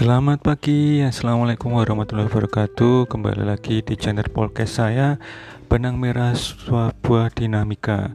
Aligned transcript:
Selamat 0.00 0.40
pagi, 0.40 1.04
Assalamualaikum 1.04 1.76
warahmatullahi 1.76 2.32
wabarakatuh. 2.32 3.04
Kembali 3.04 3.44
lagi 3.44 3.84
di 3.84 4.00
channel 4.00 4.32
podcast 4.32 4.80
saya 4.80 5.20
Benang 5.68 6.00
Merah 6.00 6.32
Sebuah 6.32 7.28
Dinamika. 7.36 8.08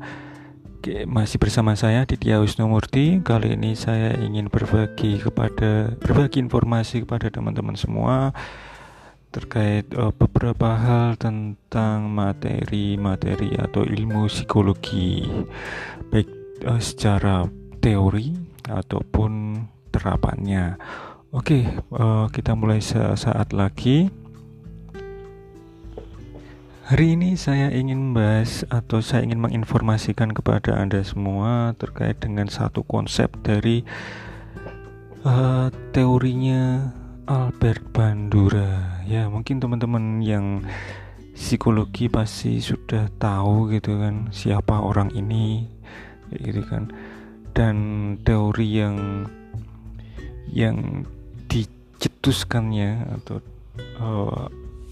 Masih 1.05 1.37
bersama 1.37 1.77
saya 1.77 2.01
Ditya 2.09 2.41
Wisnumurti. 2.41 3.21
Kali 3.21 3.53
ini 3.53 3.77
saya 3.77 4.17
ingin 4.17 4.49
berbagi 4.49 5.21
kepada 5.21 5.93
Berbagi 6.01 6.41
informasi 6.41 7.05
kepada 7.05 7.29
teman-teman 7.29 7.77
semua 7.77 8.33
Terkait 9.29 9.85
uh, 9.93 10.09
beberapa 10.09 10.73
hal 10.73 11.21
tentang 11.21 12.09
materi-materi 12.09 13.61
atau 13.61 13.85
ilmu 13.85 14.25
psikologi. 14.25 15.21
Baik 16.09 16.33
uh, 16.65 16.81
secara 16.81 17.45
teori 17.77 18.33
ataupun 18.73 19.61
terapannya 19.93 20.81
Oke, 21.35 21.67
uh, 21.91 22.31
kita 22.31 22.55
mulai 22.55 22.79
sesaat 22.79 23.51
lagi. 23.51 24.07
Hari 26.87 27.19
ini 27.19 27.35
saya 27.35 27.67
ingin 27.75 28.15
membahas 28.15 28.63
atau 28.71 29.03
saya 29.03 29.27
ingin 29.27 29.43
menginformasikan 29.43 30.31
kepada 30.31 30.79
Anda 30.79 31.03
semua 31.03 31.75
terkait 31.75 32.23
dengan 32.23 32.47
satu 32.47 32.87
konsep 32.87 33.27
dari 33.43 33.83
uh, 35.27 35.67
teorinya 35.91 36.95
Albert 37.27 37.83
Bandura. 37.91 39.03
Ya, 39.03 39.27
mungkin 39.27 39.59
teman-teman 39.59 40.23
yang 40.23 40.63
psikologi 41.35 42.07
pasti 42.07 42.63
sudah 42.63 43.11
tahu 43.19 43.75
gitu 43.75 43.99
kan 43.99 44.31
siapa 44.31 44.79
orang 44.79 45.11
ini 45.11 45.67
gitu 46.31 46.63
kan. 46.63 46.95
Dan 47.51 47.75
teori 48.23 48.67
yang 48.71 49.27
yang 50.47 51.03
dicetuskannya 52.05 53.17
atau 53.17 53.41
uh, 53.97 54.45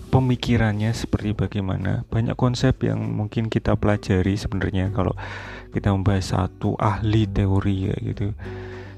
pemikirannya 0.09 0.89
seperti 0.97 1.37
bagaimana. 1.37 2.01
Banyak 2.09 2.33
konsep 2.33 2.81
yang 2.81 2.97
mungkin 3.13 3.53
kita 3.53 3.77
pelajari 3.77 4.33
sebenarnya 4.33 4.89
kalau 4.89 5.13
kita 5.69 5.93
membahas 5.93 6.33
satu 6.33 6.73
ahli 6.81 7.29
teori 7.29 7.93
ya 7.93 7.95
gitu. 8.01 8.33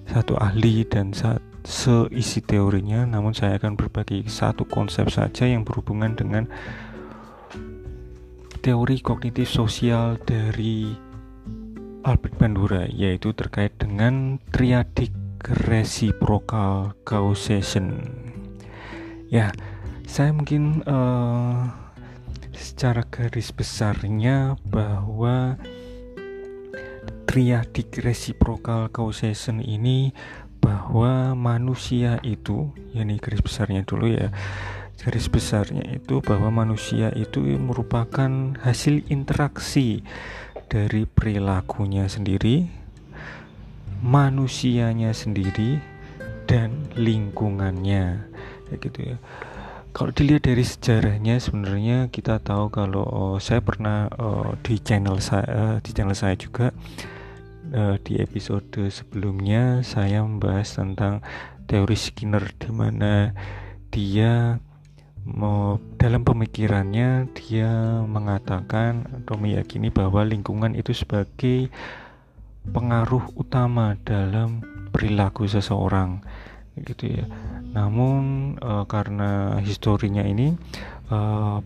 Satu 0.08 0.40
ahli 0.40 0.88
dan 0.88 1.12
saat 1.12 1.44
seisi 1.66 2.40
teorinya 2.46 3.04
namun 3.10 3.34
saya 3.34 3.58
akan 3.58 3.74
berbagi 3.76 4.24
satu 4.30 4.64
konsep 4.70 5.10
saja 5.10 5.50
yang 5.50 5.66
berhubungan 5.66 6.14
dengan 6.14 6.46
teori 8.62 9.02
kognitif 9.02 9.50
sosial 9.50 10.22
dari 10.22 10.94
Albert 12.06 12.38
Bandura 12.38 12.86
yaitu 12.86 13.34
terkait 13.34 13.74
dengan 13.82 14.38
triadik 14.54 15.10
reciprocal 15.70 16.98
causation. 17.06 18.02
Ya, 19.30 19.54
saya 20.06 20.34
mungkin 20.34 20.82
uh, 20.86 21.70
secara 22.54 23.06
garis 23.06 23.54
besarnya 23.54 24.58
bahwa 24.70 25.58
triadik 27.26 28.00
reciprocal 28.02 28.88
causation 28.90 29.60
ini 29.60 30.16
bahwa 30.64 31.38
manusia 31.38 32.18
itu, 32.26 32.74
ya 32.96 33.06
ini 33.06 33.22
garis 33.22 33.44
besarnya 33.44 33.86
dulu 33.86 34.10
ya. 34.10 34.34
Garis 34.96 35.30
besarnya 35.30 35.86
itu 36.02 36.24
bahwa 36.24 36.50
manusia 36.50 37.14
itu 37.14 37.44
merupakan 37.62 38.58
hasil 38.64 39.06
interaksi 39.12 40.02
dari 40.66 41.06
perilakunya 41.06 42.10
sendiri 42.10 42.85
manusianya 44.06 45.10
sendiri 45.18 45.82
dan 46.46 46.86
lingkungannya. 46.94 48.22
Kayak 48.70 48.80
gitu 48.86 49.00
ya. 49.02 49.18
Kalau 49.96 50.12
dilihat 50.12 50.46
dari 50.46 50.62
sejarahnya 50.62 51.40
sebenarnya 51.40 52.12
kita 52.12 52.38
tahu 52.44 52.70
kalau 52.70 53.02
oh, 53.08 53.38
saya 53.42 53.64
pernah 53.64 54.12
oh, 54.20 54.54
di 54.62 54.78
channel 54.78 55.18
saya 55.24 55.48
uh, 55.48 55.78
di 55.80 55.96
channel 55.96 56.14
saya 56.14 56.36
juga 56.36 56.76
uh, 57.72 57.96
di 58.04 58.20
episode 58.20 58.92
sebelumnya 58.92 59.82
saya 59.88 60.20
membahas 60.20 60.76
tentang 60.76 61.24
teori 61.64 61.96
Skinner 61.96 62.44
di 62.60 62.70
mana 62.76 63.32
dia 63.88 64.60
mau 65.26 65.80
dalam 65.96 66.28
pemikirannya 66.28 67.32
dia 67.34 68.04
mengatakan 68.04 69.24
atau 69.24 69.40
meyakini 69.40 69.90
bahwa 69.90 70.28
lingkungan 70.28 70.76
itu 70.76 70.92
sebagai 70.92 71.72
pengaruh 72.72 73.26
utama 73.38 73.98
dalam 74.02 74.64
perilaku 74.90 75.46
seseorang 75.46 76.24
gitu 76.80 77.22
ya. 77.22 77.26
Namun 77.76 78.56
e, 78.56 78.72
karena 78.88 79.60
historinya 79.60 80.24
ini 80.24 80.56
e, 81.12 81.18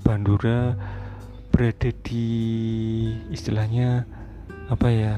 Bandura 0.01 0.73
berada 1.49 1.89
di 2.05 2.25
istilahnya 3.29 4.05
apa 4.69 4.88
ya 4.89 5.13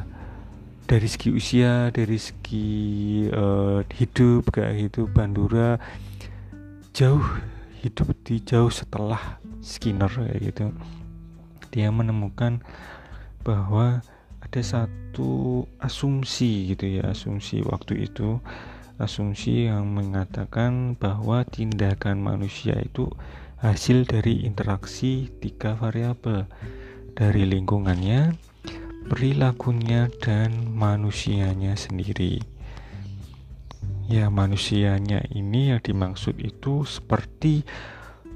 dari 0.87 1.07
segi 1.07 1.31
usia 1.31 1.91
dari 1.95 2.19
segi 2.19 2.69
e, 3.31 3.45
hidup 3.95 4.51
kayak 4.51 4.91
gitu 4.91 5.07
Bandura 5.07 5.79
jauh 6.91 7.23
hidup 7.79 8.11
di 8.27 8.43
jauh 8.43 8.69
setelah 8.71 9.39
Skinner 9.63 10.11
kayak 10.11 10.39
gitu 10.51 10.65
dia 11.71 11.87
menemukan 11.87 12.59
bahwa 13.47 14.03
ada 14.51 14.67
satu 14.67 15.63
asumsi 15.79 16.75
gitu 16.75 16.99
ya 16.99 17.15
asumsi 17.15 17.63
waktu 17.63 18.11
itu 18.11 18.35
asumsi 18.99 19.71
yang 19.71 19.87
mengatakan 19.87 20.99
bahwa 20.99 21.47
tindakan 21.47 22.19
manusia 22.19 22.75
itu 22.75 23.07
hasil 23.63 24.03
dari 24.03 24.43
interaksi 24.43 25.31
tiga 25.39 25.79
variabel 25.79 26.51
dari 27.15 27.47
lingkungannya, 27.47 28.35
perilakunya 29.07 30.11
dan 30.19 30.67
manusianya 30.75 31.79
sendiri. 31.79 32.43
Ya, 34.11 34.27
manusianya 34.27 35.23
ini 35.31 35.71
yang 35.71 35.79
dimaksud 35.79 36.35
itu 36.43 36.83
seperti 36.83 37.63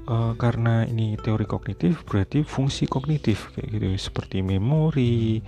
uh, 0.08 0.32
karena 0.38 0.86
ini 0.86 1.18
teori 1.20 1.44
kognitif 1.44 2.06
berarti 2.06 2.46
fungsi 2.46 2.86
kognitif 2.88 3.52
kayak 3.52 3.68
gitu 3.76 3.86
seperti 3.98 4.40
memori, 4.40 5.42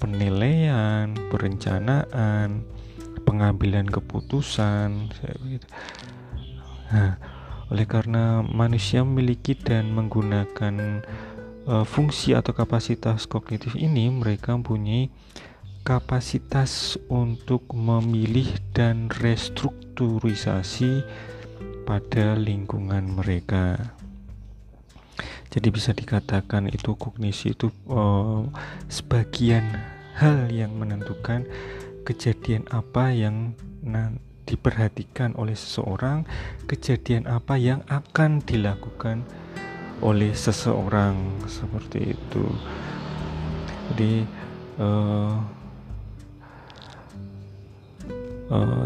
penilaian, 0.00 1.12
perencanaan, 1.28 2.64
pengambilan 3.28 3.86
keputusan, 3.86 5.12
Nah, 6.90 7.14
oleh 7.70 7.86
karena 7.86 8.42
manusia 8.42 9.06
memiliki 9.06 9.54
dan 9.54 9.94
menggunakan 9.94 11.06
uh, 11.70 11.86
fungsi 11.86 12.34
atau 12.34 12.50
kapasitas 12.50 13.30
kognitif 13.30 13.78
ini, 13.78 14.10
mereka 14.10 14.58
mempunyai 14.58 15.06
kapasitas 15.86 16.98
untuk 17.06 17.70
memilih 17.70 18.58
dan 18.74 19.06
restrukturisasi 19.06 21.06
pada 21.86 22.34
lingkungan 22.34 23.14
mereka. 23.14 23.94
Jadi 25.50 25.68
bisa 25.74 25.90
dikatakan 25.90 26.70
itu 26.70 26.94
kognisi 26.94 27.58
itu 27.58 27.74
uh, 27.90 28.46
sebagian 28.86 29.66
hal 30.14 30.46
yang 30.46 30.78
menentukan 30.78 31.42
kejadian 32.06 32.70
apa 32.70 33.10
yang 33.10 33.54
diperhatikan 34.46 35.34
oleh 35.34 35.54
seseorang, 35.54 36.22
kejadian 36.70 37.26
apa 37.26 37.58
yang 37.58 37.82
akan 37.90 38.42
dilakukan 38.46 39.26
oleh 40.00 40.32
seseorang 40.32 41.18
seperti 41.50 42.14
itu. 42.14 42.44
Jadi 43.90 44.14
uh, 44.78 45.34
uh, 48.54 48.84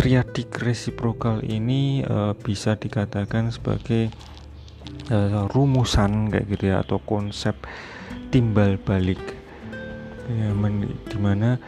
triadik 0.00 0.48
resiprokal 0.64 1.44
ini 1.44 2.00
uh, 2.08 2.32
bisa 2.32 2.72
dikatakan 2.76 3.52
sebagai 3.52 4.08
uh, 5.10 5.50
rumusan 5.50 6.30
kayak 6.30 6.46
gitu 6.56 6.64
ya 6.70 6.80
atau 6.80 7.02
konsep 7.02 7.54
timbal 8.30 8.78
balik. 8.80 9.20
Ya 10.30 10.54
men, 10.54 10.86
di 11.10 11.18
mana 11.18 11.58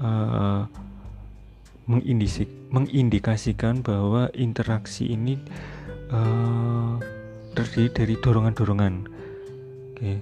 uh, 0.00 0.64
mengindisik, 1.84 2.48
mengindikasikan 2.72 3.84
bahwa 3.84 4.32
interaksi 4.32 5.12
ini 5.12 5.36
uh, 6.10 6.96
terdiri 7.52 7.92
dari 7.92 8.14
dorongan-dorongan. 8.16 8.94
Okay, 9.96 10.20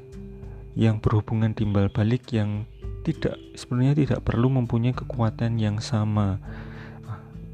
yang 0.74 0.98
berhubungan 0.98 1.54
timbal 1.54 1.90
balik 1.90 2.30
yang 2.34 2.66
tidak 3.06 3.38
sebenarnya 3.54 3.94
tidak 3.94 4.20
perlu 4.26 4.50
mempunyai 4.50 4.94
kekuatan 4.94 5.62
yang 5.62 5.78
sama. 5.78 6.42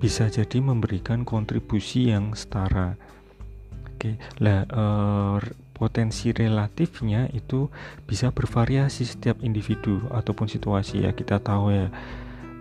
Bisa 0.00 0.32
jadi 0.32 0.64
memberikan 0.64 1.28
kontribusi 1.28 2.08
yang 2.08 2.32
setara 2.32 2.96
Oke, 4.00 4.16
lah 4.40 4.64
uh, 4.72 5.36
potensi 5.76 6.32
relatifnya 6.32 7.28
itu 7.36 7.68
bisa 8.08 8.32
bervariasi 8.32 9.04
setiap 9.04 9.44
individu 9.44 10.00
ataupun 10.08 10.48
situasi 10.48 11.04
ya 11.04 11.12
kita 11.12 11.36
tahu 11.36 11.68
ya 11.68 11.92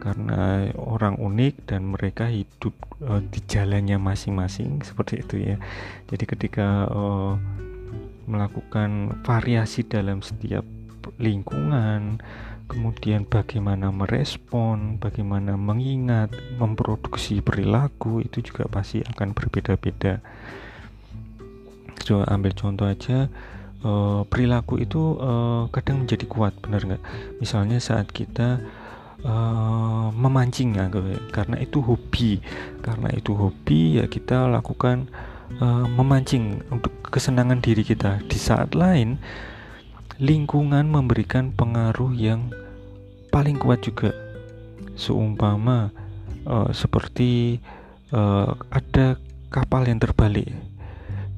karena 0.04 0.68
orang 0.76 1.16
unik 1.16 1.64
dan 1.64 1.96
mereka 1.96 2.28
hidup 2.28 2.76
uh, 3.08 3.24
di 3.24 3.40
jalannya 3.48 3.96
masing-masing 3.96 4.84
seperti 4.84 5.24
itu 5.24 5.36
ya 5.40 5.56
jadi 6.12 6.24
ketika 6.28 6.92
uh, 6.92 7.40
melakukan 8.28 9.20
variasi 9.24 9.88
dalam 9.88 10.20
setiap 10.20 10.68
lingkungan 11.20 12.20
kemudian 12.70 13.26
bagaimana 13.26 13.90
merespon, 13.90 15.02
bagaimana 15.02 15.58
mengingat, 15.58 16.30
memproduksi 16.62 17.42
perilaku 17.42 18.22
itu 18.22 18.46
juga 18.46 18.70
pasti 18.70 19.02
akan 19.02 19.34
berbeda-beda. 19.34 20.22
Ambil 22.08 22.54
contoh 22.56 22.88
aja, 22.88 23.28
uh, 23.84 24.22
perilaku 24.28 24.82
itu 24.82 25.18
uh, 25.20 25.68
kadang 25.72 26.06
menjadi 26.06 26.26
kuat, 26.26 26.56
benar 26.60 26.84
nggak? 26.86 27.04
Misalnya 27.44 27.78
saat 27.78 28.10
kita 28.10 28.60
uh, 29.24 30.08
memancing 30.14 30.80
ya, 30.80 30.88
karena 31.32 31.58
itu 31.60 31.80
hobi, 31.84 32.40
karena 32.82 33.10
itu 33.14 33.36
hobi 33.36 34.00
ya 34.02 34.06
kita 34.08 34.48
lakukan 34.50 35.08
uh, 35.60 35.86
memancing 35.86 36.64
untuk 36.72 36.92
kesenangan 37.10 37.62
diri 37.62 37.82
kita. 37.82 38.22
Di 38.26 38.38
saat 38.40 38.74
lain 38.74 39.20
lingkungan 40.20 40.84
memberikan 40.92 41.56
pengaruh 41.56 42.12
yang 42.12 42.52
paling 43.32 43.56
kuat 43.56 43.80
juga 43.86 44.12
seumpama 45.00 45.96
uh, 46.44 46.70
seperti 46.76 47.64
uh, 48.12 48.52
ada 48.68 49.16
kapal 49.48 49.88
yang 49.88 49.98
terbalik 49.98 50.52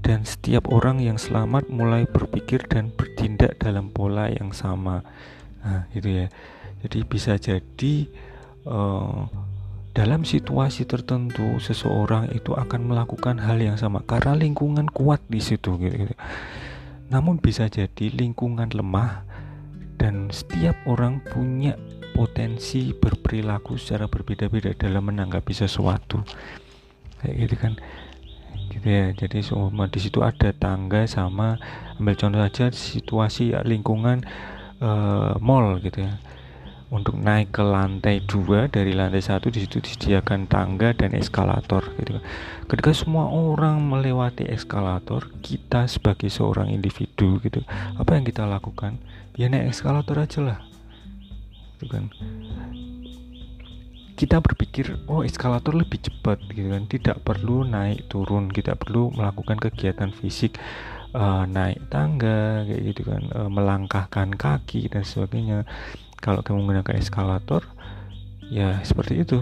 dan 0.01 0.25
setiap 0.25 0.69
orang 0.73 1.01
yang 1.01 1.21
selamat 1.21 1.69
mulai 1.69 2.09
berpikir 2.09 2.65
dan 2.69 2.89
bertindak 2.93 3.57
dalam 3.61 3.93
pola 3.93 4.29
yang 4.29 4.53
sama 4.53 5.05
nah 5.61 5.85
itu 5.93 6.25
ya 6.25 6.27
jadi 6.81 6.99
bisa 7.05 7.37
jadi 7.37 8.09
uh, 8.65 9.29
dalam 9.91 10.23
situasi 10.23 10.87
tertentu 10.87 11.59
seseorang 11.59 12.31
itu 12.31 12.55
akan 12.55 12.87
melakukan 12.87 13.43
hal 13.43 13.59
yang 13.59 13.75
sama 13.75 13.99
karena 14.07 14.39
lingkungan 14.39 14.87
kuat 14.87 15.19
di 15.27 15.43
situ 15.43 15.75
gitu, 15.77 16.07
gitu. 16.07 16.15
Namun 17.11 17.43
bisa 17.43 17.67
jadi 17.67 18.07
lingkungan 18.15 18.71
lemah 18.71 19.27
dan 19.99 20.31
setiap 20.31 20.79
orang 20.87 21.19
punya 21.27 21.75
potensi 22.15 22.95
berperilaku 22.95 23.75
secara 23.75 24.07
berbeda-beda 24.07 24.71
dalam 24.79 25.11
menanggapi 25.11 25.51
sesuatu. 25.51 26.23
Kayak 27.19 27.35
gitu 27.35 27.55
kan. 27.59 27.73
Ya. 28.81 29.13
Jadi 29.13 29.45
semua 29.45 29.85
di 29.85 29.99
situ 30.01 30.25
ada 30.25 30.49
tangga 30.57 31.05
sama 31.05 31.61
ambil 32.01 32.17
contoh 32.17 32.41
saja 32.41 32.65
situasi 32.73 33.53
lingkungan 33.61 34.25
uh, 34.81 35.37
mall 35.37 35.77
gitu 35.85 36.05
ya. 36.05 36.17
Untuk 36.91 37.15
naik 37.15 37.55
ke 37.55 37.63
lantai 37.63 38.19
dua 38.27 38.67
dari 38.67 38.91
lantai 38.91 39.23
satu 39.23 39.47
di 39.47 39.63
situ 39.63 39.79
disediakan 39.79 40.49
tangga 40.51 40.91
dan 40.91 41.15
eskalator 41.15 41.87
gitu. 41.95 42.19
Ketika 42.67 42.91
semua 42.91 43.31
orang 43.31 43.79
melewati 43.79 44.43
eskalator 44.49 45.31
kita 45.39 45.87
sebagai 45.87 46.27
seorang 46.27 46.67
individu 46.67 47.39
gitu 47.39 47.63
apa 47.95 48.17
yang 48.19 48.27
kita 48.27 48.43
lakukan? 48.43 48.99
Ya 49.39 49.47
naik 49.47 49.71
eskalator 49.71 50.19
aja 50.19 50.39
lah. 50.43 50.59
Gitu 51.79 51.87
kan 51.87 52.11
kita 54.21 54.37
berpikir 54.37 55.01
oh 55.09 55.25
eskalator 55.25 55.73
lebih 55.73 55.97
cepat 55.97 56.37
gitu 56.53 56.69
kan. 56.69 56.85
Tidak 56.85 57.17
perlu 57.25 57.65
naik 57.65 58.05
turun 58.05 58.53
tidak 58.53 58.85
perlu 58.85 59.09
melakukan 59.09 59.57
kegiatan 59.57 60.13
fisik 60.13 60.61
uh, 61.17 61.49
naik 61.49 61.89
tangga 61.89 62.61
kayak 62.69 62.81
gitu 62.93 63.01
kan. 63.09 63.25
Uh, 63.33 63.49
melangkahkan 63.49 64.29
kaki 64.37 64.93
dan 64.93 65.01
sebagainya. 65.01 65.65
Kalau 66.21 66.45
kamu 66.45 66.61
menggunakan 66.61 67.01
eskalator 67.01 67.65
ya 68.53 68.77
seperti 68.85 69.25
itu. 69.25 69.41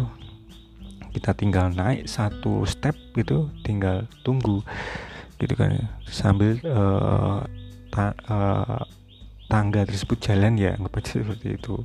Kita 1.11 1.35
tinggal 1.35 1.75
naik 1.75 2.07
satu 2.07 2.63
step 2.63 2.95
gitu 3.19 3.51
tinggal 3.67 4.07
tunggu 4.23 4.63
gitu 5.43 5.59
kan. 5.59 5.91
Sambil 6.07 6.55
uh, 6.63 7.43
ta 7.91 8.15
uh, 8.31 8.87
tangga 9.51 9.83
tersebut 9.83 10.23
jalan 10.23 10.55
ya 10.55 10.79
seperti 11.03 11.59
itu 11.59 11.83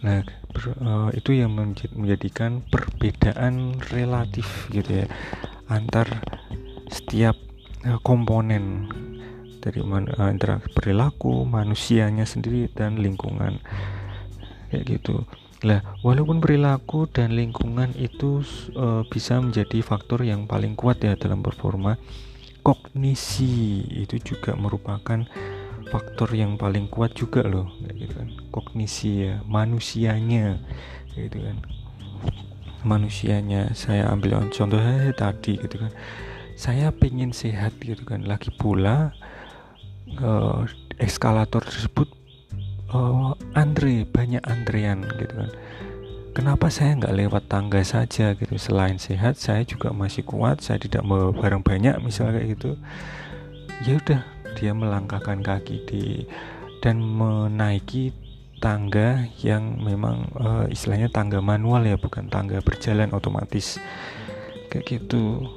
nah 0.00 0.24
ber, 0.52 0.64
uh, 0.80 1.10
itu 1.12 1.36
yang 1.36 1.52
menjadikan 1.92 2.64
perbedaan 2.72 3.76
relatif 3.92 4.68
gitu 4.72 5.04
ya 5.04 5.06
antar 5.70 6.08
setiap 6.90 7.38
uh, 7.86 8.00
komponen. 8.02 8.90
Dari 9.60 9.84
man, 9.84 10.08
uh, 10.08 10.32
antara 10.32 10.58
perilaku 10.72 11.44
manusianya 11.44 12.24
sendiri 12.24 12.72
dan 12.72 12.96
lingkungan. 12.96 13.60
Kayak 14.72 14.84
gitu. 14.98 15.28
Lah 15.60 15.84
walaupun 16.00 16.40
perilaku 16.40 17.04
dan 17.12 17.36
lingkungan 17.36 17.92
itu 18.00 18.40
uh, 18.72 19.04
bisa 19.06 19.36
menjadi 19.36 19.84
faktor 19.84 20.24
yang 20.24 20.48
paling 20.48 20.72
kuat 20.72 21.04
ya 21.04 21.12
dalam 21.20 21.44
performa 21.44 22.00
kognisi 22.64 23.84
itu 24.04 24.16
juga 24.20 24.56
merupakan 24.56 25.24
faktor 25.90 26.30
yang 26.32 26.54
paling 26.54 26.86
kuat 26.86 27.18
juga 27.18 27.42
loh 27.42 27.66
kayak 27.82 27.94
gitu 27.98 28.14
kan. 28.14 28.28
Kognisi 28.54 29.10
ya 29.26 29.34
manusianya 29.44 30.62
kayak 31.12 31.22
gitu 31.28 31.38
kan. 31.42 31.56
Manusianya 32.86 33.74
saya 33.76 34.08
ambil 34.08 34.40
contoh 34.40 34.78
contohnya 34.78 35.10
tadi 35.12 35.58
gitu 35.58 35.76
kan. 35.82 35.92
Saya 36.54 36.94
pengen 36.94 37.34
sehat 37.34 37.76
gitu 37.82 38.06
kan. 38.06 38.22
Lagi 38.22 38.54
pula 38.54 39.10
uh, 40.22 40.62
eskalator 40.96 41.60
tersebut 41.66 42.08
uh, 42.94 43.34
antre 43.58 44.06
banyak 44.06 44.40
antrean 44.46 45.04
gitu 45.18 45.34
kan. 45.34 45.50
Kenapa 46.30 46.70
saya 46.70 46.94
nggak 46.94 47.16
lewat 47.26 47.44
tangga 47.50 47.82
saja 47.82 48.38
gitu? 48.38 48.54
Selain 48.54 49.02
sehat 49.02 49.34
saya 49.34 49.66
juga 49.66 49.90
masih 49.90 50.22
kuat 50.22 50.62
saya 50.62 50.78
tidak 50.78 51.02
mau 51.02 51.34
barang 51.34 51.66
banyak 51.66 51.98
misalnya 52.00 52.38
kayak 52.38 52.48
gitu. 52.54 52.70
Ya 53.82 53.98
udah 53.98 54.20
dia 54.58 54.72
melangkahkan 54.72 55.44
kaki 55.44 55.76
di 55.86 56.02
dan 56.80 57.02
menaiki 57.02 58.10
tangga 58.60 59.24
yang 59.40 59.80
memang 59.80 60.28
uh, 60.36 60.64
istilahnya 60.68 61.08
tangga 61.08 61.40
manual 61.40 61.84
ya 61.84 61.96
bukan 61.96 62.28
tangga 62.28 62.60
berjalan 62.60 63.12
otomatis. 63.12 63.80
Kayak 64.68 65.00
gitu. 65.00 65.48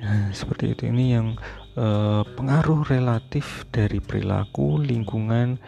Nah, 0.00 0.32
seperti 0.36 0.76
itu. 0.76 0.82
Ini 0.90 1.04
yang 1.20 1.36
uh, 1.78 2.24
pengaruh 2.34 2.84
relatif 2.88 3.68
dari 3.70 4.00
perilaku 4.00 4.80
lingkungan 4.80 5.60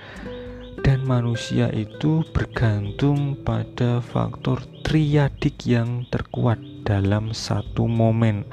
dan 0.84 1.02
manusia 1.04 1.72
itu 1.72 2.24
bergantung 2.30 3.36
pada 3.40 3.98
faktor 4.04 4.60
triadik 4.84 5.64
yang 5.64 6.04
terkuat 6.12 6.60
dalam 6.84 7.32
satu 7.32 7.88
momen 7.88 8.44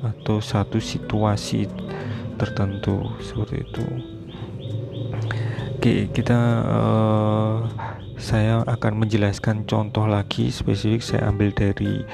atau 0.00 0.40
satu 0.40 0.80
situasi 0.80 1.68
tertentu 2.40 3.04
seperti 3.20 3.68
itu. 3.68 3.84
Oke, 5.76 6.08
kita 6.12 6.40
uh, 6.64 7.56
saya 8.20 8.60
akan 8.68 9.00
menjelaskan 9.00 9.64
contoh 9.64 10.04
lagi 10.04 10.52
spesifik 10.52 11.00
saya 11.00 11.28
ambil 11.28 11.52
dari 11.52 12.04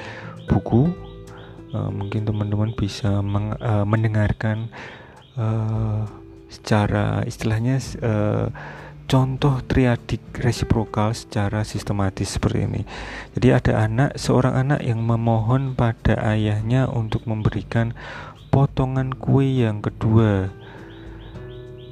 buku. 0.47 0.87
Uh, 1.75 1.91
mungkin 1.91 2.23
teman-teman 2.23 2.71
bisa 2.75 3.19
meng, 3.19 3.51
uh, 3.59 3.83
mendengarkan 3.83 4.71
uh, 5.35 6.07
secara 6.47 7.27
istilahnya 7.27 7.75
uh, 7.99 8.47
contoh 9.07 9.63
triadik 9.67 10.19
resiprokal 10.35 11.15
secara 11.15 11.67
sistematis 11.67 12.39
seperti 12.39 12.67
ini. 12.67 12.81
Jadi 13.35 13.47
ada 13.51 13.73
anak, 13.87 14.19
seorang 14.19 14.55
anak 14.55 14.79
yang 14.83 15.03
memohon 15.03 15.75
pada 15.75 16.19
ayahnya 16.35 16.87
untuk 16.91 17.23
memberikan 17.27 17.95
potongan 18.57 19.13
kue 19.13 19.61
yang 19.61 19.85
kedua. 19.85 20.49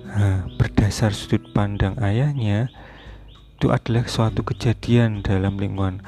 Nah, 0.09 0.49
berdasar 0.57 1.13
sudut 1.13 1.53
pandang 1.53 1.93
ayahnya, 2.01 2.73
itu 3.53 3.69
adalah 3.69 4.09
suatu 4.09 4.41
kejadian 4.41 5.21
dalam 5.21 5.61
lingkungan. 5.61 6.01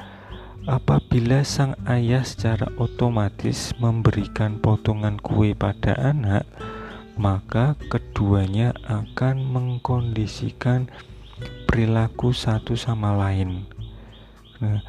Apabila 0.66 1.46
sang 1.46 1.78
ayah 1.86 2.26
secara 2.26 2.74
otomatis 2.74 3.70
memberikan 3.78 4.58
potongan 4.58 5.22
kue 5.22 5.54
pada 5.54 5.94
anak, 5.94 6.42
maka 7.14 7.78
keduanya 7.86 8.74
akan 8.90 9.38
mengkondisikan 9.38 10.90
perilaku 11.70 12.34
satu 12.34 12.74
sama 12.74 13.14
lain. 13.14 13.62
Nah, 14.58 14.82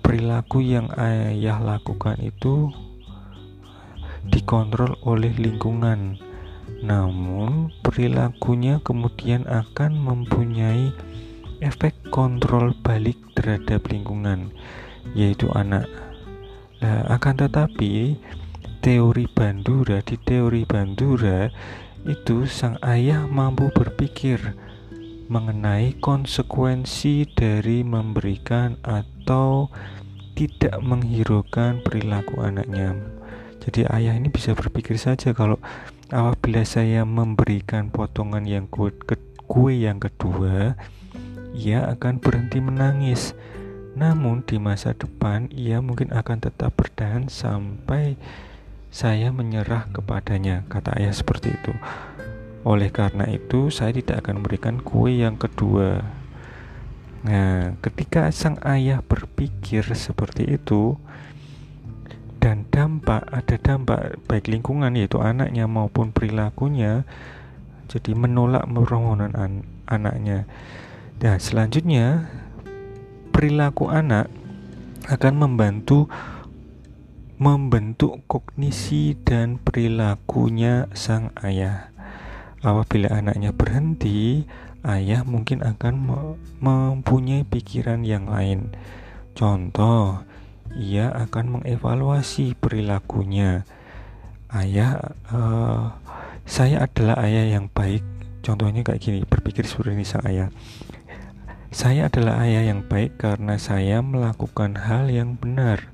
perilaku 0.00 0.64
yang 0.64 0.88
ayah 0.96 1.60
lakukan 1.60 2.16
itu 2.24 2.72
dikontrol 4.28 4.96
oleh 5.04 5.32
lingkungan. 5.36 6.20
Namun, 6.84 7.72
perilakunya 7.80 8.80
kemudian 8.84 9.48
akan 9.48 9.96
mempunyai 9.96 10.92
efek 11.64 11.96
kontrol 12.12 12.76
balik 12.84 13.16
terhadap 13.32 13.88
lingkungan, 13.88 14.52
yaitu 15.16 15.48
anak. 15.56 15.88
Nah, 16.84 17.08
akan 17.08 17.48
tetapi 17.48 18.20
teori 18.84 19.24
Bandura 19.32 20.04
di 20.04 20.20
teori 20.20 20.68
Bandura 20.68 21.48
itu 22.04 22.44
sang 22.44 22.76
ayah 22.84 23.24
mampu 23.24 23.72
berpikir 23.72 24.52
mengenai 25.32 25.96
konsekuensi 26.04 27.24
dari 27.32 27.80
memberikan 27.80 28.76
atau 28.84 29.72
tidak 30.36 30.76
menghiraukan 30.84 31.80
perilaku 31.80 32.44
anaknya. 32.44 32.92
Jadi 33.64 33.88
ayah 33.88 34.12
ini 34.12 34.28
bisa 34.28 34.52
berpikir 34.52 35.00
saja 35.00 35.32
kalau 35.32 35.56
apabila 36.12 36.60
saya 36.68 37.08
memberikan 37.08 37.88
potongan 37.88 38.44
yang 38.44 38.68
kue, 38.68 38.92
kue 39.48 39.72
yang 39.80 39.96
kedua, 39.96 40.76
ia 41.56 41.88
akan 41.88 42.20
berhenti 42.20 42.60
menangis. 42.60 43.32
Namun 43.96 44.44
di 44.44 44.60
masa 44.60 44.92
depan 44.92 45.48
ia 45.48 45.80
mungkin 45.80 46.12
akan 46.12 46.44
tetap 46.44 46.76
bertahan 46.76 47.32
sampai 47.32 48.20
saya 48.92 49.32
menyerah 49.32 49.88
kepadanya, 49.96 50.68
kata 50.68 51.00
ayah 51.00 51.16
seperti 51.16 51.56
itu. 51.56 51.72
Oleh 52.68 52.92
karena 52.92 53.24
itu, 53.32 53.72
saya 53.72 53.96
tidak 53.96 54.28
akan 54.28 54.44
memberikan 54.44 54.76
kue 54.84 55.24
yang 55.24 55.40
kedua. 55.40 56.04
Nah, 57.24 57.80
ketika 57.80 58.28
sang 58.28 58.60
ayah 58.68 59.00
berpikir 59.00 59.88
seperti 59.96 60.60
itu 60.60 61.00
dan 62.44 62.68
dampak 62.68 63.24
ada 63.32 63.56
dampak 63.56 64.20
baik 64.28 64.52
lingkungan 64.52 64.92
yaitu 64.92 65.16
anaknya 65.16 65.64
maupun 65.64 66.12
perilakunya 66.12 67.08
jadi 67.88 68.12
menolak 68.12 68.68
permohonan 68.68 69.32
an 69.32 69.64
anaknya. 69.88 70.44
Dan 71.16 71.40
selanjutnya 71.40 72.28
perilaku 73.32 73.88
anak 73.88 74.28
akan 75.08 75.34
membantu 75.40 76.12
membentuk 77.40 78.20
kognisi 78.28 79.16
dan 79.24 79.56
perilakunya 79.56 80.92
sang 80.92 81.32
ayah. 81.40 81.88
Apabila 82.60 83.08
anaknya 83.08 83.56
berhenti, 83.56 84.44
ayah 84.84 85.24
mungkin 85.24 85.64
akan 85.64 85.94
mempunyai 86.60 87.48
pikiran 87.48 88.04
yang 88.04 88.28
lain. 88.28 88.68
Contoh, 89.32 90.28
ia 90.74 91.10
akan 91.10 91.60
mengevaluasi 91.60 92.58
perilakunya. 92.58 93.62
Ayah, 94.50 95.14
uh, 95.30 95.98
saya 96.46 96.86
adalah 96.86 97.22
ayah 97.26 97.58
yang 97.58 97.66
baik. 97.70 98.02
Contohnya 98.44 98.84
kayak 98.84 99.00
gini, 99.00 99.20
berpikir 99.24 99.64
seperti 99.64 99.96
ini 99.96 100.04
sang 100.04 100.26
ayah. 100.28 100.48
Saya 101.74 102.06
adalah 102.06 102.38
ayah 102.46 102.70
yang 102.70 102.86
baik 102.86 103.18
karena 103.18 103.58
saya 103.58 103.98
melakukan 103.98 104.78
hal 104.86 105.10
yang 105.10 105.34
benar. 105.34 105.90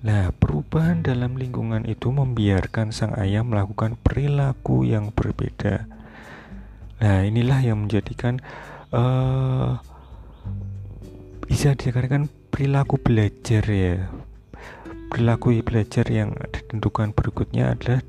Nah, 0.00 0.32
perubahan 0.34 1.04
dalam 1.04 1.36
lingkungan 1.36 1.84
itu 1.84 2.08
membiarkan 2.08 2.96
sang 2.96 3.12
ayah 3.20 3.44
melakukan 3.44 4.00
perilaku 4.00 4.88
yang 4.88 5.12
berbeda. 5.12 5.84
Nah, 7.02 7.28
inilah 7.28 7.60
yang 7.60 7.84
menjadikan 7.84 8.40
uh, 8.94 9.78
bisa 11.44 11.76
dikatakan 11.76 12.32
perilaku 12.52 13.00
belajar 13.00 13.64
ya. 13.64 14.12
Perilaku 15.08 15.56
belajar 15.64 16.04
yang 16.12 16.36
ditentukan 16.52 17.16
berikutnya 17.16 17.72
adalah 17.72 18.04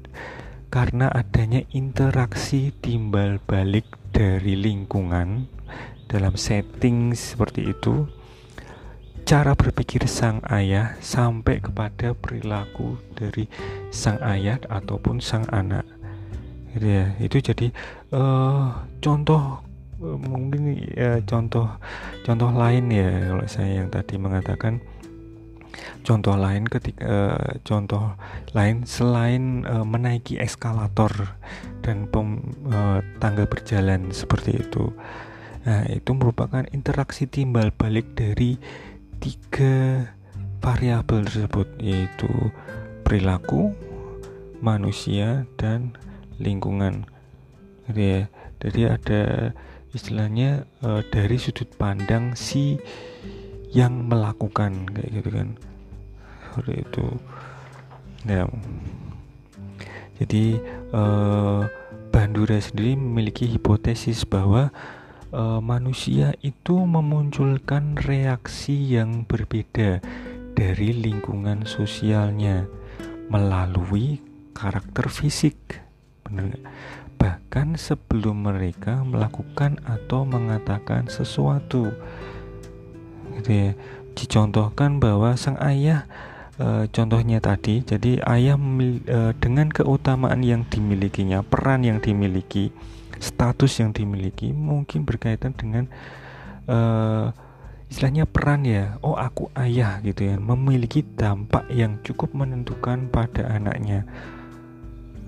karena 0.68 1.08
adanya 1.08 1.64
interaksi 1.72 2.76
timbal 2.84 3.40
balik 3.48 3.88
dari 4.12 4.60
lingkungan 4.60 5.48
dalam 6.12 6.36
setting 6.36 7.16
seperti 7.16 7.72
itu 7.72 8.06
cara 9.24 9.56
berpikir 9.56 10.04
sang 10.06 10.44
ayah 10.52 11.00
sampai 11.00 11.64
kepada 11.64 12.12
perilaku 12.12 13.00
dari 13.16 13.48
sang 13.90 14.20
ayah 14.20 14.60
ataupun 14.68 15.24
sang 15.24 15.48
anak 15.50 15.88
gitu 16.76 16.88
ya 16.90 17.06
itu 17.22 17.38
jadi 17.40 17.68
uh, 18.12 18.84
contoh 19.00 19.62
mungkin 20.04 20.76
uh, 21.00 21.20
contoh 21.24 21.80
contoh 22.28 22.50
lain 22.52 22.92
ya 22.92 23.32
kalau 23.32 23.46
saya 23.48 23.82
yang 23.84 23.90
tadi 23.90 24.20
mengatakan. 24.20 24.84
Contoh 26.04 26.36
lain 26.38 26.68
ketika 26.68 27.02
uh, 27.02 27.52
contoh 27.64 28.14
lain 28.54 28.86
selain 28.86 29.66
menaiki 29.66 30.38
eskalator 30.38 31.10
dan 31.82 32.06
pem, 32.12 32.44
tangga 33.18 33.48
berjalan 33.50 34.12
seperti 34.14 34.62
itu. 34.62 34.94
Nah 35.64 35.88
itu 35.90 36.12
merupakan 36.14 36.68
interaksi 36.76 37.26
timbal 37.26 37.72
balik 37.74 38.14
dari 38.14 38.60
tiga 39.24 40.06
variabel 40.60 41.26
tersebut 41.26 41.68
yaitu 41.80 42.30
perilaku 43.08 43.74
manusia 44.60 45.48
dan 45.58 45.96
lingkungan. 46.38 47.08
Gitu 47.90 48.02
ya 48.04 48.22
jadi 48.64 48.96
ada 48.96 49.24
istilahnya 49.94 50.66
e, 50.82 51.06
dari 51.08 51.38
sudut 51.38 51.70
pandang 51.78 52.34
si 52.34 52.82
yang 53.74 54.10
melakukan 54.10 54.90
kayak 54.90 55.10
gitu 55.22 55.30
kan. 55.30 55.48
Seperti 56.50 56.74
itu. 56.82 57.06
Ya. 58.26 58.44
Jadi 60.18 60.46
e, 60.94 61.04
Bandura 62.14 62.62
sendiri 62.62 62.94
memiliki 62.94 63.50
hipotesis 63.50 64.26
bahwa 64.26 64.74
e, 65.34 65.42
manusia 65.62 66.34
itu 66.42 66.78
memunculkan 66.78 67.98
reaksi 67.98 68.74
yang 68.74 69.26
berbeda 69.26 70.02
dari 70.54 70.94
lingkungan 70.94 71.66
sosialnya 71.66 72.70
melalui 73.34 74.22
karakter 74.54 75.10
fisik 75.10 75.58
benar 76.24 76.58
bahkan 77.24 77.80
sebelum 77.80 78.52
mereka 78.52 79.00
melakukan 79.08 79.80
atau 79.88 80.28
mengatakan 80.28 81.08
sesuatu. 81.08 81.96
Gitu 83.40 83.52
ya. 83.52 83.72
Dicontohkan 84.14 85.00
bahwa 85.00 85.34
sang 85.40 85.56
ayah 85.64 86.06
e, 86.60 86.86
contohnya 86.92 87.40
tadi 87.40 87.82
jadi 87.82 88.22
ayah 88.28 88.60
e, 88.60 89.20
dengan 89.40 89.72
keutamaan 89.72 90.44
yang 90.44 90.68
dimilikinya 90.68 91.42
peran 91.42 91.82
yang 91.82 91.98
dimiliki 91.98 92.70
status 93.18 93.82
yang 93.82 93.90
dimiliki 93.96 94.54
mungkin 94.54 95.08
berkaitan 95.08 95.56
dengan 95.58 95.88
e, 96.68 96.78
istilahnya 97.88 98.28
peran 98.28 98.68
ya. 98.68 99.00
Oh 99.00 99.16
aku 99.16 99.48
ayah 99.56 100.04
gitu 100.04 100.28
ya. 100.28 100.36
Memiliki 100.38 101.02
dampak 101.02 101.72
yang 101.72 102.04
cukup 102.04 102.36
menentukan 102.36 103.08
pada 103.08 103.48
anaknya 103.48 104.04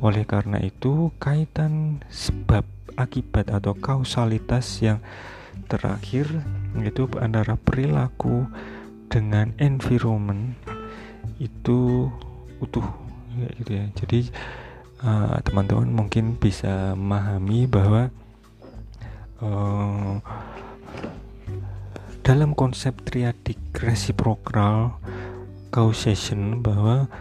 oleh 0.04 0.28
karena 0.28 0.60
itu, 0.60 1.12
kaitan 1.22 2.04
sebab 2.12 2.64
akibat 2.96 3.52
atau 3.52 3.75
kausalitas 3.75 4.80
yang 4.80 5.04
terakhir 5.68 6.28
yaitu 6.78 7.08
antara 7.20 7.56
perilaku 7.56 8.48
dengan 9.08 9.56
environment 9.58 10.56
itu 11.40 12.12
utuh 12.60 12.86
ya 13.36 13.48
gitu 13.60 13.72
ya. 13.72 13.86
Jadi 13.96 14.20
uh, 15.04 15.38
teman-teman 15.44 15.90
uh, 15.92 15.96
mungkin 16.04 16.25
bisa 16.40 16.96
memahami 16.96 17.68
bahwa 17.68 18.12
uh, 19.44 20.20
dalam 22.25 22.58
konsep 22.58 22.96
triadik 23.06 23.60
reciprocal 23.80 24.98
causation 25.70 26.64
bahwa 26.64 27.12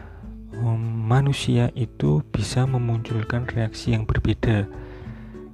manusia 1.04 1.68
itu 1.76 2.24
bisa 2.32 2.64
memunculkan 2.64 3.44
reaksi 3.44 3.92
yang 3.92 4.08
berbeda 4.08 4.64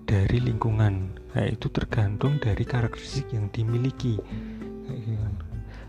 dari 0.06 0.38
lingkungan. 0.38 1.18
Nah, 1.34 1.46
itu 1.46 1.66
tergantung 1.74 2.38
dari 2.38 2.62
karakteristik 2.62 3.34
yang 3.34 3.50
dimiliki. 3.50 4.14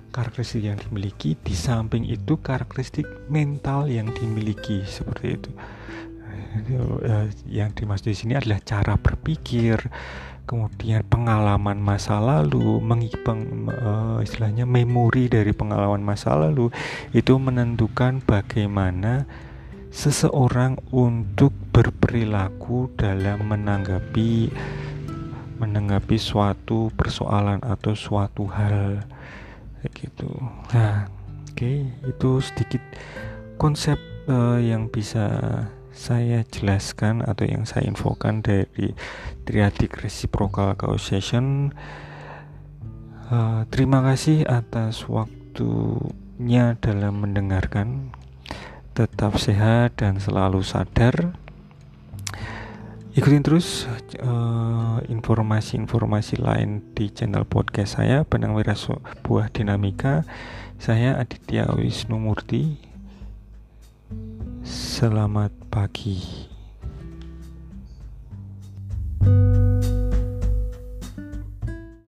Karakteristik 0.10 0.66
yang 0.66 0.82
dimiliki 0.82 1.38
di 1.38 1.54
samping 1.54 2.10
itu 2.10 2.42
karakteristik 2.42 3.06
mental 3.30 3.86
yang 3.86 4.10
dimiliki 4.18 4.82
seperti 4.84 5.38
itu. 5.38 5.52
Eh, 6.52 7.32
yang 7.48 7.72
dimaksud 7.72 8.12
di 8.12 8.18
sini 8.18 8.34
adalah 8.36 8.60
cara 8.60 9.00
berpikir, 9.00 9.80
kemudian 10.44 11.08
pengalaman 11.08 11.80
masa 11.80 12.20
lalu, 12.20 12.84
mengipeng 12.84 13.72
uh, 13.72 14.20
istilahnya 14.20 14.68
memori 14.68 15.32
dari 15.32 15.56
pengalaman 15.56 16.04
masa 16.04 16.36
lalu 16.36 16.68
itu 17.16 17.40
menentukan 17.40 18.20
bagaimana 18.28 19.24
seseorang 19.92 20.80
untuk 20.96 21.52
berperilaku 21.76 22.88
dalam 22.96 23.52
menanggapi 23.52 24.48
menanggapi 25.60 26.18
suatu 26.18 26.90
persoalan 26.98 27.62
atau 27.62 27.94
suatu 27.94 28.50
hal. 28.50 29.06
Gitu. 29.94 30.32
Nah, 30.74 31.06
oke, 31.06 31.54
okay, 31.54 31.86
itu 32.08 32.42
sedikit 32.42 32.82
konsep 33.62 34.00
uh, 34.26 34.58
yang 34.58 34.90
bisa 34.90 35.30
saya 35.94 36.42
jelaskan 36.50 37.22
atau 37.22 37.46
yang 37.46 37.68
saya 37.68 37.86
infokan 37.86 38.42
dari 38.42 38.96
triadic 39.46 40.02
reciprocal 40.02 40.74
causation. 40.74 41.76
Uh, 43.30 43.70
terima 43.70 44.02
kasih 44.02 44.48
atas 44.50 45.06
waktunya 45.06 46.74
dalam 46.82 47.22
mendengarkan 47.22 48.18
tetap 48.92 49.40
sehat 49.40 49.96
dan 50.00 50.20
selalu 50.20 50.60
sadar. 50.64 51.36
Ikutin 53.12 53.44
terus 53.44 53.92
informasi-informasi 55.12 56.40
uh, 56.40 56.44
lain 56.48 56.80
di 56.96 57.12
channel 57.12 57.44
podcast 57.44 58.00
saya 58.00 58.24
Benang 58.24 58.56
Merah 58.56 58.80
Buah 59.24 59.52
Dinamika. 59.52 60.24
Saya 60.80 61.20
Aditya 61.20 61.68
Wisnu 61.76 62.18
Murti 62.18 62.92
selamat 64.64 65.52
pagi 65.72 66.51